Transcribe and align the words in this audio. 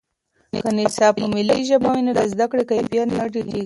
که 0.63 0.69
نصاب 0.77 1.13
په 1.21 1.25
ملي 1.33 1.59
ژبه 1.69 1.89
وي، 1.93 2.01
د 2.17 2.19
زده 2.31 2.45
کړې 2.51 2.63
کیفیت 2.69 3.07
نه 3.17 3.23
ټیټېږي. 3.31 3.59